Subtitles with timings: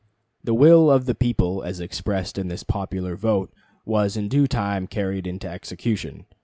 [0.43, 3.53] The will of the people as expressed in this popular vote
[3.85, 6.25] was in due time carried into execution.